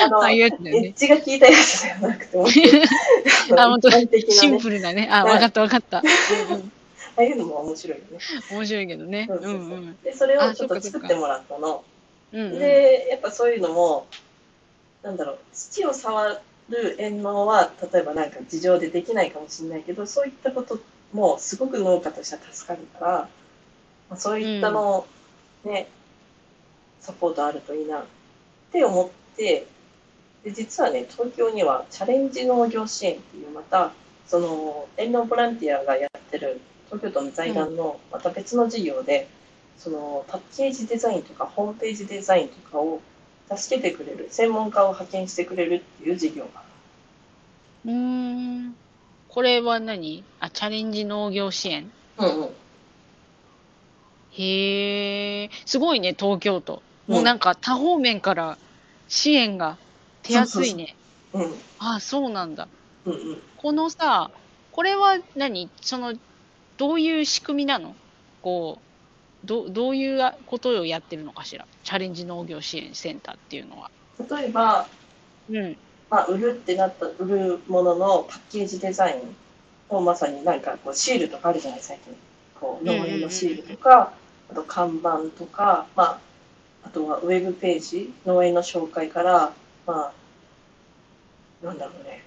[0.05, 0.89] あの、ああいうやつだよね。
[0.89, 2.49] エッジが効いたやつではなくて、もっ
[3.49, 5.09] とあ本当一般的シンプルなね。
[5.11, 6.03] あ、はいわかったわかった。
[6.51, 6.73] うんうん
[7.17, 8.19] ああいうのも面白いよね。
[8.51, 9.27] 面白いけどね。
[9.29, 9.97] そううそうそうんうん。
[10.03, 11.85] で、それをあちょっとそっかそっか作ってもらったの。
[12.33, 12.59] うんうん。
[12.59, 14.09] で、やっぱそういうのも、
[15.05, 20.81] なんだろう、土を触る遠農は、例えばなんか事情でできないかもしれないけど、そういったこと
[21.13, 23.29] もすごく農家としては助かるから、
[24.11, 25.07] まあ、そういったのを
[25.65, 25.89] ね、
[27.01, 28.05] サポートあるといいなっ
[28.73, 29.67] て思って、
[30.45, 33.93] で実はね、東京にはチャレンジ農業支援っていう、また、
[34.27, 39.29] その、遠農ボランティアがやってる東京都の財団のまた別の事業で、
[39.77, 43.01] そのパッケージデザインとかホームページデザインとかを
[43.53, 46.63] 助けてくれる専門家を派遣してくれるっていう事業が
[47.87, 48.77] うーん。
[49.29, 50.23] これは何？
[50.39, 51.91] あ、チャレンジ農業支援？
[52.19, 52.49] うんうん
[54.37, 56.83] へえ、すごいね、東京都。
[57.07, 58.59] もうなんか多方面から
[59.09, 59.77] 支援が
[60.23, 60.97] 手厚いね。
[61.33, 62.69] うんあ、そうなんだ。
[63.05, 64.31] うんうんこのさ、
[64.73, 65.71] これは何？
[65.81, 66.15] その、
[66.77, 67.95] どういう仕組みなの？
[68.43, 68.79] こ
[69.43, 71.67] う、どどういうことをやってるのかしら？
[71.83, 73.91] チャレンジ農業支援センターっていうのは。
[74.19, 74.87] 例えば、
[75.49, 75.77] うん。
[76.11, 79.37] まあ、売るってなった売るもののパッケージデザイン
[79.89, 82.15] をまさになんかこうシールとかあるじゃない最近
[82.61, 84.13] こう農園のシールとか、
[84.51, 86.19] あと看板とか、まあ、
[86.85, 89.53] あとはウェブページ農園の紹介から
[89.87, 90.13] ま
[91.63, 92.23] あなんだろうね、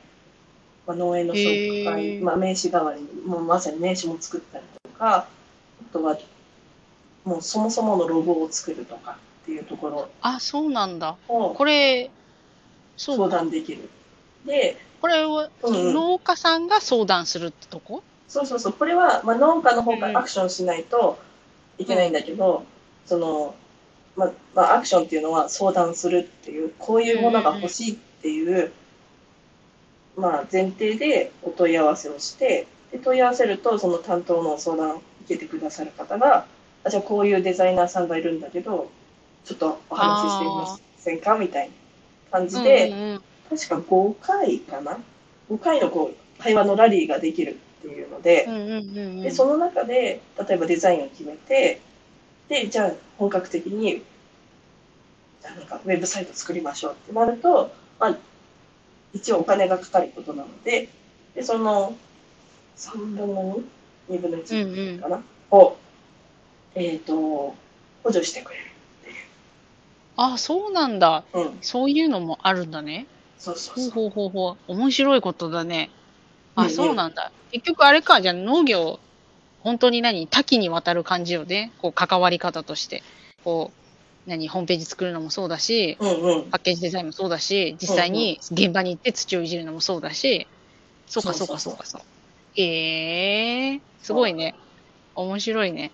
[0.87, 5.27] まあ、農園の紹へ介、ーまあ、名刺代わりにもうまさに名刺も作ったりとかあ
[5.93, 6.17] とは
[7.23, 11.17] もうそもそものロゴを作るとかっていうところあ、そうなんだ。
[11.27, 12.09] をこれ、
[12.95, 13.29] 相か。
[13.29, 13.89] 談できる。
[14.45, 18.01] でこれは、うんうん農家さんが相談するってとこ？
[18.27, 21.19] そうそうそう、これは、まあ、農家の方うんがアクションしないと
[21.77, 22.63] いけないんだけど、
[23.05, 23.55] その、
[24.15, 28.71] まあ、まあ、アクションっていうのは相談するっていう、こういうものが欲しいっていう、
[30.17, 36.45] まあ、前提でお問い合わせをして、で問い合わせると、その担当の相談を受けてくださる方が、
[36.83, 38.89] あじゃあこういうデザイナーさんがいるんだけど、
[39.45, 41.69] ちょっとお話ししてみませんかみたい
[42.31, 44.99] な感じで、うんうんうん確か5回かな
[45.49, 51.81] ?5 回のこう会話のラリーができるっていうので、うんうんうんうんでその中で例えばデザインを決めて
[52.49, 54.03] でじゃあ本格的に
[55.41, 58.17] じゃあなんかウェブサイト作りましょうってなると、まあ、
[59.13, 60.89] 一応お金がかかることなので
[61.35, 61.95] でその
[62.77, 63.59] 3分の
[64.09, 65.77] 22分のうん1うんかな、を、
[66.75, 67.55] えっと
[68.03, 68.63] 補助してくれる。
[70.15, 71.23] あ、そうなんだ。
[71.33, 73.05] うん、そういうのもあるんだね。
[73.37, 73.91] そうそうそう。
[73.91, 74.71] ほうほうほうほう。
[74.73, 75.91] 面白いことだね。
[76.57, 77.31] あ、そうなんだ。
[77.51, 78.99] 結局あれか、じゃあ農業、
[79.61, 80.27] 本当に何？
[80.27, 81.71] 多岐にわたる感じよね。
[81.79, 83.03] こう、関わり方として。
[83.43, 83.71] こ
[84.25, 84.47] う、何？
[84.47, 86.49] ホームページ作るのもそうだし、うんうん。
[86.49, 90.47] パッケージデザインもそうだし、実際に現場に行って土をいじるのもそうだし、
[91.05, 92.01] そうかそうかそうかそう。
[92.55, 94.55] ええー、すごいね。
[95.15, 95.91] 面白いね。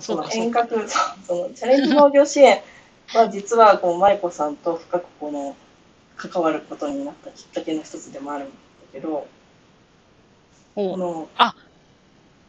[0.00, 0.88] そのそうか変革、そう
[1.26, 2.62] そのチャレンジ農業支援
[3.08, 5.56] は実はこう舞子さんと深くこの
[6.16, 8.54] 関わることになったきっかけの一つでもあるんだ
[8.92, 9.26] けど、
[10.74, 11.28] この、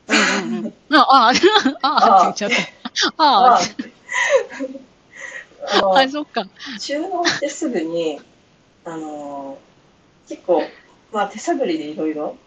[0.07, 0.73] うんうんうん。
[0.95, 1.31] あ、あ、
[1.81, 3.23] あ、あ、って言っちゃった。
[3.23, 3.59] ああ
[5.73, 6.47] あのあ、 あ、そっか。
[6.79, 8.19] 収納してすぐに、
[8.83, 9.57] あの
[10.27, 10.63] 結構、
[11.11, 12.37] まあ、手探りでいろいろ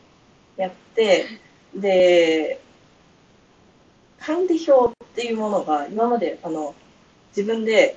[0.56, 1.26] やって、
[1.74, 2.60] で、
[4.20, 6.74] 管理表っていうものが今まであの
[7.36, 7.96] 自分で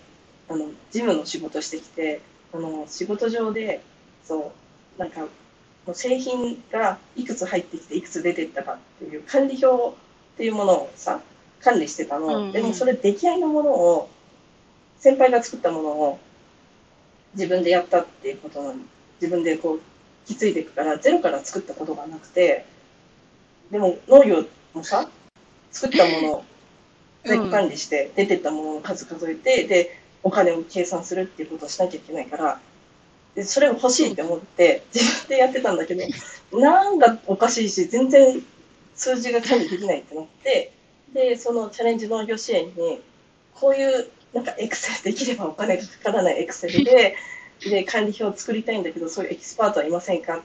[0.50, 2.22] あの事務の仕事してきて、
[2.54, 3.82] あの仕事上で、
[4.24, 4.52] そ
[4.98, 5.28] う、なんか、
[5.94, 11.22] 製品がいくつ入ってきていくつ出ていったかっていう管理表っていうものをさ、
[11.62, 12.28] 管理してたの。
[12.28, 14.10] うんうんでもそれ出来合いのものを、
[15.00, 16.20] 先輩が作ったものを
[17.34, 18.76] 自分でやったっていうことなの。
[19.20, 19.82] 自分でこう、
[20.28, 22.66] 引き継いでいくから、ゼロから作ったことがなくて、
[23.72, 25.10] でも農業もさ、
[25.72, 26.44] 作ったものを
[27.24, 32.60] 在庫管理して、出てったものの数数えて、で、お金を計算するっていうことをしなきゃいけないから、で
[33.44, 38.42] それを欲しいって思って、自分でやってたんだけど、なんかおかしいし、全然
[38.96, 40.74] 数字が管理できないってなって、
[41.14, 43.02] で、そのチャレンジ農業支援に、
[43.54, 47.16] こういう、なんかエクセルできればお金がかからないエクセルで、
[47.62, 50.42] で、管理表を作りたいんだけど、そういうエキスパートはいませんかっ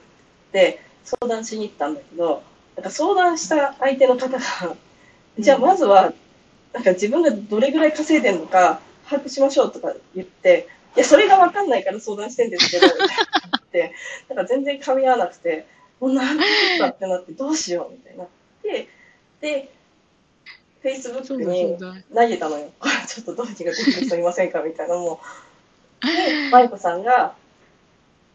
[0.51, 2.43] て相談しに行ったんだけど、
[2.75, 4.39] なんか相談した相手の方が、
[5.39, 6.13] じゃあまずは、
[6.73, 13.13] なんか自分がどれぐらい稼いでるのか把握しましょうとか言って、いや、それがわかんないから相談してんですけど、みたいな
[13.57, 13.93] って、
[14.29, 15.67] なんか全然噛み合わなくて、
[15.99, 18.27] もうなんてことだってなって、どうしようみたいになっ
[18.63, 18.89] て、
[19.41, 19.71] で、
[20.83, 22.03] Facebook だ、に。
[22.13, 22.71] 投げたのよ。
[22.79, 25.19] こ れちょっとどうにかできる人いませんかみたいなのも。
[26.01, 27.35] で、マイコさんが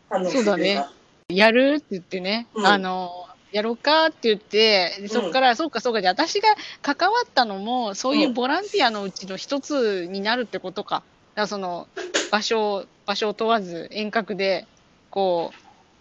[0.09, 0.51] 反応してくれた。
[0.51, 0.87] そうだね
[1.29, 6.49] やるって言ってね、うんあの、やろうかって言って、でそこから、そうかそうか、じゃあ私が
[6.83, 11.03] 関わったのも、そういうボランティアのうちの一つになるってことか。
[11.35, 11.88] らその、
[12.31, 14.66] 場所を、場所を問わず遠隔で、
[15.11, 15.53] こ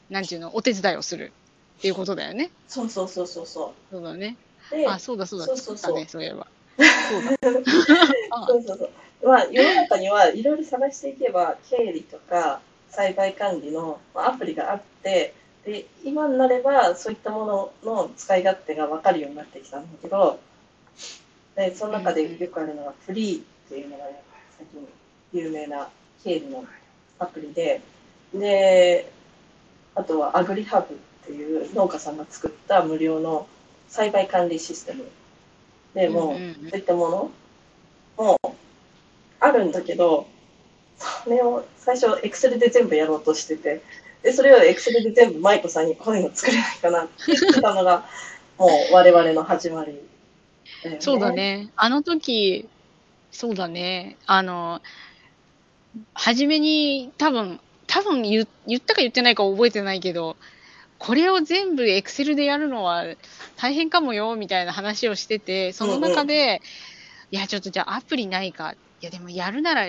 [0.10, 1.32] う、なんていうの、お手伝いをする
[1.80, 2.52] っていうことだよね。
[2.68, 4.36] そうそうそうそうそそうだね。
[4.88, 6.48] あ、そうだそうだ、そうそうそうね、そういえば。
[6.78, 7.32] そうだ。
[8.32, 8.90] あそうそうそう。
[9.28, 15.34] まあ、世の中にはいろいろ探していけば、経理とか栽培管理のまあアプリがあって、
[15.66, 20.40] で、今になればそういったものの使い勝手が分かるようになってきたんだけど、
[21.56, 24.24] で、その中でよくあるのがフリーっていうのがね、
[24.58, 24.88] 最近
[25.34, 25.90] 有名な
[26.24, 26.66] 経理の
[27.20, 27.82] アプリで、
[28.34, 29.12] で、
[29.96, 33.48] あとはアグリハブっていう農家さんが作った無料の
[33.88, 35.06] 栽培管理システム
[35.94, 36.34] でも
[36.70, 37.32] そういったもの
[38.18, 38.40] も
[39.40, 40.28] あるんだけど、
[40.98, 43.82] それを最初、エクセルで全部やろうとしてて、
[44.24, 48.06] で、それをエクセルで全部舞子さんにこういうの作れないかなって言ってたのが、
[48.58, 49.94] もう我々の始まり
[50.86, 51.72] ね、そうだね。
[51.76, 52.68] あの時、
[53.32, 54.18] そうだね。
[54.26, 54.82] あの、
[56.14, 60.38] 初めに多分、多分言言ったか言ってないか覚えてないけど、
[60.98, 63.06] これを全部エクセルでやるのは
[63.58, 66.62] 大変かもよ、みたいな話をしてて、その中で、
[67.32, 68.74] いや、ちょっとじゃあアプリないか。
[68.74, 69.88] いや、でもやるなら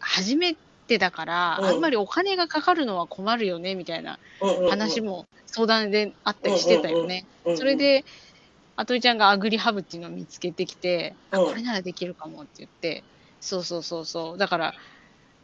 [0.00, 7.26] 初めてだから、うんあんまりお金がかかるのは困るよね、みたいなうんうんうん話も相談であったりしてたよね。
[7.44, 8.04] うんうんそれで、
[8.76, 13.04] あといちゃんがアグリハブっていうのを見つけてきて、あ、うんこれならできるかもって言って、
[13.40, 14.38] そうそうそうそう。
[14.38, 14.74] だから、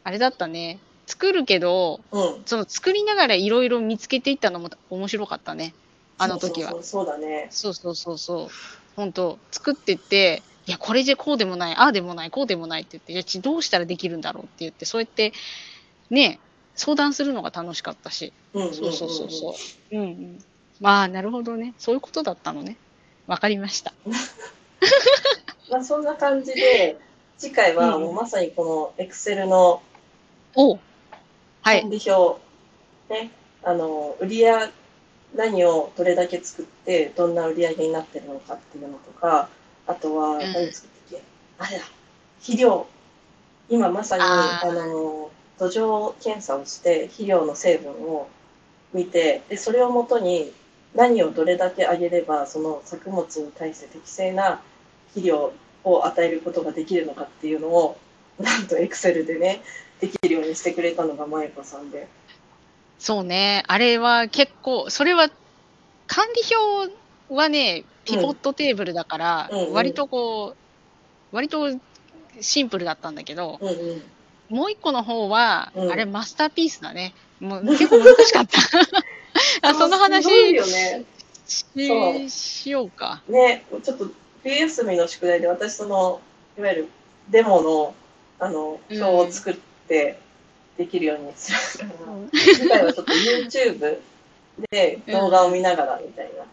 [0.05, 0.77] あれだったね。
[1.07, 5.73] 作るけど、うん、その作りながらいろいろ見つけていったのも面白かったね。
[6.19, 6.71] あの時は。
[6.71, 7.47] そうそうそうそうだね。
[7.49, 8.47] そうそうそうそう。
[8.95, 15.33] 本当作ってって、いや、これじゃこうでもない、ああでもない、こうでもないって言って、いやちどうしたらできるんだろうって言って、そうやって、
[16.11, 16.39] ね、
[16.75, 18.31] 相談するのが楽しかったし。
[18.53, 19.55] うんうんうんそうそうそうそ
[19.91, 19.97] う。
[19.97, 20.43] うんうん。
[20.79, 21.73] まあ、なるほどね。
[21.79, 22.77] そういうことだったのね。
[23.25, 23.93] わかりました。
[25.71, 26.99] まあ、そんな感じで、
[27.37, 29.81] 次回はもうまさにこのエクセルの
[30.55, 30.79] お
[31.61, 31.81] はい。
[31.81, 31.89] 管。
[31.89, 32.41] 理表、
[33.09, 33.31] ね、
[33.63, 34.69] あの、売り上
[35.35, 39.49] 何をどれだけ作って、どんな売り上げになってるのかっていうのとか、
[39.87, 40.39] あとは、ん。
[40.39, 41.23] 何作ったっけ、
[41.59, 41.85] あれだ、
[42.39, 42.87] 肥料。
[43.69, 48.27] 今まさに、あの、土壌検査をして、肥料の成分を
[48.93, 50.53] 見て、で、それをもとに
[50.93, 54.61] 何をどれだけあげれば、その作物に対して適正な
[55.09, 55.53] 肥料
[55.83, 57.97] を与えることができるのかっていうのを、
[58.39, 59.61] なんとエクセルでね、
[59.99, 62.07] できるようにしてくれたのが舞子さんで。
[62.99, 63.63] そうね。
[63.67, 65.29] あれは結構、それは、
[66.07, 66.93] 管理表
[67.29, 70.55] はね、ピボットテーブルだから、うんうん割とこ
[71.31, 71.69] う、割と
[72.39, 74.01] シンプルだったんだけど、うんうん。
[74.49, 77.13] もう一個の方は、うんあれマスターピースだね。
[77.39, 78.59] もう結構難しかった。
[79.69, 81.03] あその話よね。
[81.45, 83.21] そうししようか。
[83.27, 84.07] ね、ちょっと
[84.43, 86.21] 冬休みの宿題で私その、
[86.57, 86.89] いわゆる
[87.29, 87.95] デモの、
[88.39, 89.55] あの、表を作っ
[89.87, 90.19] て、
[90.77, 93.99] できるようにするから、次回はちょっと YouTube
[94.71, 96.47] で動画を見ながらみたいなこ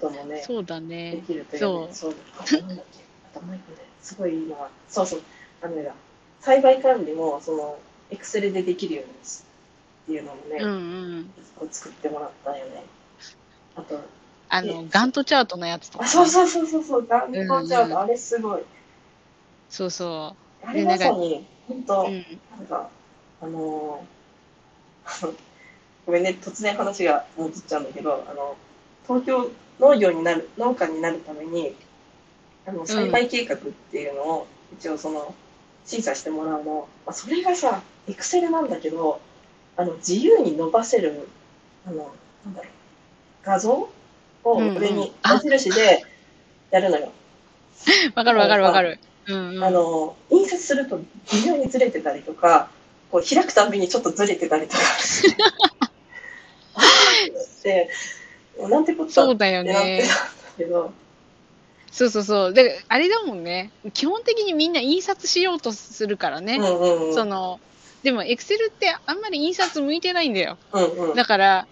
[0.00, 1.22] ともね、そうだでね。
[1.26, 1.94] きるというそうね。
[1.94, 2.14] そう。
[2.38, 2.98] あとなんだっけ
[3.34, 5.22] あともう一個ね、すごいいいのは、そうそう、
[5.62, 5.90] あのね、
[6.40, 7.78] 栽培管理も、その、
[8.10, 9.44] エクセルでできるようにす
[10.04, 10.70] っていうのもね、うん
[11.60, 11.70] うん。
[11.70, 12.84] 作ってもらったよね。
[13.76, 14.00] あと、
[14.48, 16.10] あの、ガントチャートのやつとかあ、ね。
[16.10, 18.62] そうそうそうそうそう、ガンコチャーうんト、あれすごい。
[19.68, 22.06] そうそあれまさに、本当、う。
[22.06, 22.24] うん。
[22.58, 22.88] なんか、
[23.40, 25.34] あのー
[26.06, 28.56] ごめんね、突然話が戻っちゃうんだけど、あの、
[29.06, 31.74] 東京農業になる、農家になるために、
[32.66, 35.34] あの、栽培計画っていうのを、一応その、
[35.84, 39.20] 審査してもらうの、まあ、それがさ、エクセルなんだけど、
[39.76, 41.28] あの、自由に伸ばせる、
[41.86, 42.10] あの、
[42.44, 42.72] なんだろう、
[43.44, 43.90] 画像を
[44.44, 46.04] うんうん上に矢印で
[46.70, 47.12] やるのよ。
[48.14, 48.98] わかるわかるわかる。
[49.28, 49.64] うんうん。
[49.64, 50.98] あの、印刷すると
[51.32, 52.70] 微妙にずれてたりとか、
[53.10, 55.36] こう開くたんびにちょっとずれてたりとかして。
[57.64, 57.90] で、
[58.68, 60.02] なんてことそうだよね。
[61.90, 62.52] そうそうそう。
[62.52, 63.70] で、あれだもんね。
[63.92, 66.56] 基本的にみんな印刷しようとするからね。
[66.56, 67.14] うんうんうん。
[67.14, 67.60] その、
[68.02, 70.58] でも、エクセルってあんまり印刷向いてないんだよ。
[70.72, 71.66] うんうんだから、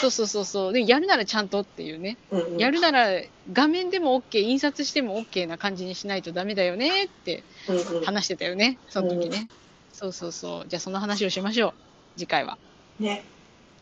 [0.00, 0.72] そうそうそうそう。
[0.72, 2.16] で、やるならちゃんとっていうね。
[2.30, 3.08] うんうんやるなら
[3.52, 8.78] 画面でも OK、印刷しても OK な感じにしないとダメだよねってうんうん話してたよね。
[8.88, 9.48] その時ね。
[9.92, 10.68] そうそうそう。
[10.68, 11.72] じゃあその話をしましょう。
[12.16, 12.58] 次回は。
[12.98, 13.24] ね、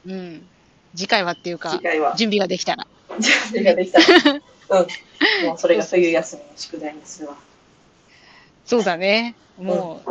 [0.06, 0.46] うん。
[0.94, 1.80] 次回はっていうか
[2.16, 2.86] 準備ができたら。
[3.20, 4.40] 準備ができたら。
[4.80, 5.46] うん。
[5.46, 7.36] もうそれが冬休みの宿題にするわ。
[8.64, 9.34] そうだね。
[9.58, 10.10] もう、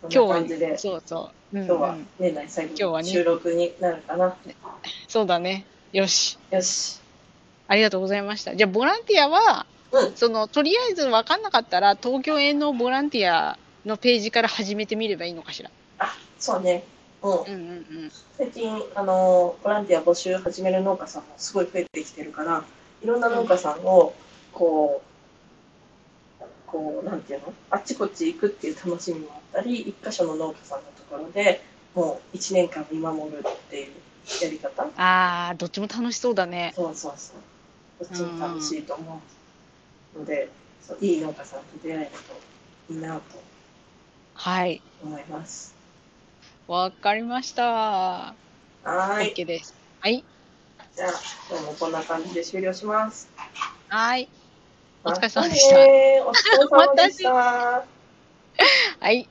[0.00, 1.41] そん今日は、、そうそう。
[1.52, 4.36] うん今日はうん年内最後の収録になるかな。
[5.06, 5.66] そうだね。
[5.92, 6.38] よし。
[6.50, 6.98] よし。
[7.68, 8.56] ありがとうございました。
[8.56, 10.16] じゃあ、ボランティアは、うん。
[10.16, 15.70] その、とりあえず分かんなかったら、東京園のボランティアのページから始めてみればいいのかしら。
[15.98, 16.84] あ、そうね。
[17.22, 17.32] うん。
[17.32, 17.54] うんうんう
[18.06, 18.12] ん。
[18.38, 22.64] 最近、あの、ボランティア募集始める農家さんもすごい増えてきてるから、
[23.02, 24.14] いろんな農家さんを、
[24.52, 25.02] こ
[26.40, 27.52] う、こう、なんていうの？
[27.70, 31.60] あっちこっち行くっていう楽しみもあったり、一箇所の農家さんのところで
[31.94, 33.92] もう一年間見守るっていう
[34.42, 36.72] やり方ああ、どっちも楽しそうだね。
[36.74, 38.04] そうそうそう。
[38.04, 39.22] どっちも楽しいと思
[40.16, 40.48] うので、
[40.80, 42.10] そういい農家さんと出会える
[42.88, 43.22] といいなと
[44.34, 44.80] はい。
[45.02, 45.74] 思います。
[46.66, 47.64] わかりました。
[47.64, 49.34] はーい。
[49.34, 49.74] OK です。
[50.00, 50.24] はい。
[50.94, 51.12] じゃあ、
[51.50, 53.28] 今日もこんな感じで終了します。
[53.88, 54.28] はい。
[55.04, 57.30] お疲れ様でしたお疲れ様でした。
[59.00, 59.28] はい。